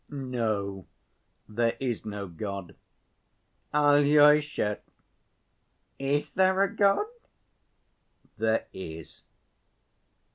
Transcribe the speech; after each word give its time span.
"No, 0.09 0.87
there 1.47 1.77
is 1.79 2.05
no 2.05 2.27
God." 2.27 2.75
"Alyosha, 3.71 4.79
is 5.99 6.33
there 6.33 6.59
a 6.63 6.75
God?" 6.75 7.05
"There 8.35 8.65
is." 8.73 9.21